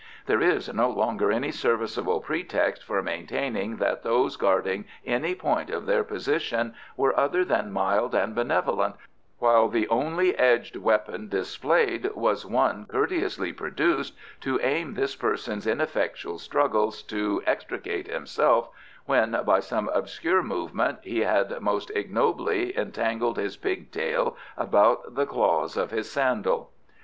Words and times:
There 0.25 0.41
is 0.41 0.67
no 0.73 0.89
longer 0.89 1.31
any 1.31 1.51
serviceable 1.51 2.21
pretext 2.21 2.83
for 2.83 3.03
maintaining 3.03 3.75
that 3.75 4.01
those 4.01 4.35
guarding 4.35 4.85
any 5.05 5.35
point 5.35 5.69
of 5.69 5.85
their 5.85 6.03
position 6.03 6.73
were 6.97 7.15
other 7.19 7.45
than 7.45 7.71
mild 7.71 8.15
and 8.15 8.33
benevolent, 8.33 8.95
while 9.37 9.67
the 9.67 9.87
only 9.89 10.35
edged 10.39 10.75
weapon 10.75 11.27
displayed 11.29 12.15
was 12.15 12.47
one 12.47 12.87
courteously 12.87 13.53
produced 13.53 14.17
to 14.39 14.59
aid 14.63 14.95
this 14.95 15.15
person's 15.15 15.67
ineffectual 15.67 16.39
struggles 16.39 17.03
to 17.03 17.43
extricate 17.45 18.07
himself 18.07 18.69
when, 19.05 19.39
by 19.45 19.59
some 19.59 19.87
obscure 19.93 20.41
movement, 20.41 20.97
he 21.03 21.19
had 21.19 21.59
most 21.61 21.91
ignobly 21.93 22.75
entangled 22.75 23.37
his 23.37 23.55
pigtail 23.55 24.35
about 24.57 25.13
the 25.13 25.27
claws 25.27 25.77
of 25.77 25.91
his 25.91 26.09
sandal. 26.09 26.71